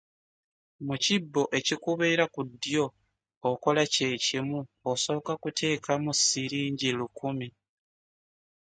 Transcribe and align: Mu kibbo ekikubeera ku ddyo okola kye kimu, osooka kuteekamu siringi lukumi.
Mu 0.85 0.95
kibbo 1.03 1.41
ekikubeera 1.59 2.23
ku 2.33 2.41
ddyo 2.49 2.85
okola 3.51 3.83
kye 3.93 4.09
kimu, 4.25 4.59
osooka 4.91 5.31
kuteekamu 5.41 6.09
siringi 6.23 6.89
lukumi. 6.97 7.47